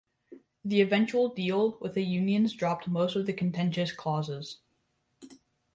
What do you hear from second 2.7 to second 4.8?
most of the contentious clauses.